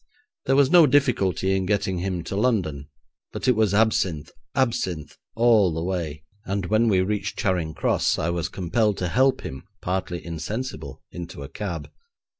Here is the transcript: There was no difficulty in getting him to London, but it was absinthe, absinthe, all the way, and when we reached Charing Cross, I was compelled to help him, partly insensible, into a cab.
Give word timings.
There 0.47 0.55
was 0.55 0.71
no 0.71 0.87
difficulty 0.87 1.55
in 1.55 1.67
getting 1.67 1.99
him 1.99 2.23
to 2.23 2.35
London, 2.35 2.89
but 3.31 3.47
it 3.47 3.55
was 3.55 3.71
absinthe, 3.71 4.31
absinthe, 4.55 5.15
all 5.35 5.71
the 5.75 5.83
way, 5.83 6.23
and 6.43 6.65
when 6.65 6.87
we 6.87 7.01
reached 7.01 7.37
Charing 7.37 7.75
Cross, 7.75 8.17
I 8.17 8.31
was 8.31 8.49
compelled 8.49 8.97
to 8.97 9.09
help 9.09 9.41
him, 9.41 9.61
partly 9.79 10.25
insensible, 10.25 11.03
into 11.11 11.43
a 11.43 11.49
cab. 11.49 11.91